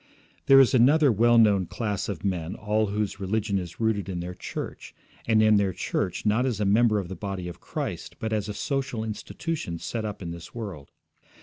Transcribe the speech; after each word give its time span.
There 0.47 0.59
is 0.59 0.73
another 0.73 1.11
well 1.11 1.37
known 1.37 1.67
class 1.67 2.09
of 2.09 2.25
men 2.25 2.55
all 2.55 2.87
whose 2.87 3.19
religion 3.19 3.59
is 3.59 3.79
rooted 3.79 4.09
in 4.09 4.19
their 4.19 4.33
church, 4.33 4.95
and 5.27 5.43
in 5.43 5.57
their 5.57 5.73
church 5.73 6.25
not 6.25 6.43
as 6.43 6.59
a 6.59 6.65
member 6.65 6.97
of 6.97 7.07
the 7.07 7.15
body 7.15 7.47
of 7.47 7.61
Christ, 7.61 8.15
but 8.17 8.33
as 8.33 8.49
a 8.49 8.53
social 8.55 9.03
institution 9.03 9.77
set 9.77 10.03
up 10.03 10.23
in 10.23 10.31
this 10.31 10.55
world. 10.55 10.89